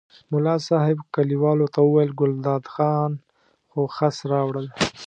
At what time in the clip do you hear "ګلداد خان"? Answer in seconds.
2.19-3.11